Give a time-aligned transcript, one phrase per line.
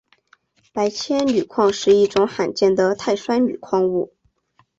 [0.73, 4.15] 白铅铝矿是一种罕见的碳酸铝矿物。